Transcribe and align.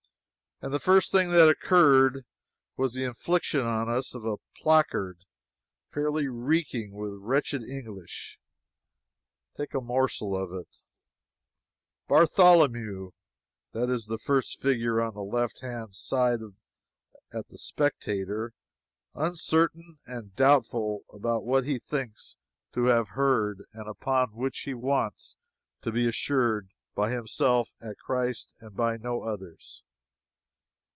And 0.63 0.71
the 0.71 0.79
first 0.79 1.11
thing 1.11 1.31
that 1.31 1.49
occurred 1.49 2.23
was 2.77 2.93
the 2.93 3.03
infliction 3.03 3.61
on 3.61 3.89
us 3.89 4.13
of 4.13 4.25
a 4.25 4.37
placard 4.61 5.25
fairly 5.89 6.27
reeking 6.27 6.91
with 6.91 7.13
wretched 7.19 7.63
English. 7.63 8.37
Take 9.57 9.73
a 9.73 9.81
morsel 9.81 10.37
of 10.37 10.53
it: 10.53 10.67
"Bartholomew 12.07 13.09
(that 13.71 13.89
is 13.89 14.05
the 14.05 14.19
first 14.19 14.61
figure 14.61 15.01
on 15.01 15.15
the 15.15 15.23
left 15.23 15.61
hand 15.61 15.95
side 15.95 16.41
at 17.33 17.47
the 17.47 17.57
spectator,) 17.57 18.53
uncertain 19.15 19.97
and 20.05 20.35
doubtful 20.35 21.05
about 21.11 21.43
what 21.43 21.65
he 21.65 21.79
thinks 21.79 22.35
to 22.73 22.85
have 22.85 23.07
heard, 23.07 23.65
and 23.73 23.87
upon 23.87 24.33
which 24.35 24.59
he 24.59 24.75
wants 24.75 25.37
to 25.81 25.91
be 25.91 26.07
assured 26.07 26.69
by 26.93 27.09
himself 27.11 27.71
at 27.81 27.97
Christ 27.97 28.53
and 28.59 28.75
by 28.75 28.97
no 28.97 29.23
others." 29.23 29.81